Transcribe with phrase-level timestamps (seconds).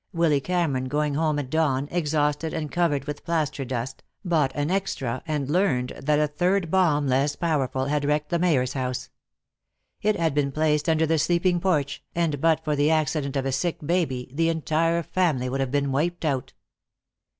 [0.13, 5.21] Willy Cameron, going home at dawn, exhausted and covered with plaster dust, bought an extra
[5.27, 9.11] and learned that a third bomb, less powerful, had wrecked the mayor's house.
[10.01, 13.51] It had been placed under the sleeping porch, and but for the accident of a
[13.51, 16.53] sick baby the entire family would have been wiped out.